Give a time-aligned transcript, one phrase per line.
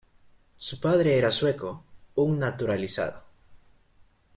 [0.57, 1.83] Su padre era sueco,
[2.15, 3.21] un naturalizado.